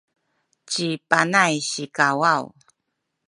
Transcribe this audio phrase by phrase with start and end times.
[0.69, 2.43] ci Panay sikawaw